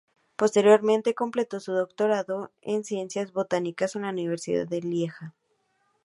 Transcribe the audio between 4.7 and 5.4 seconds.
Lieja.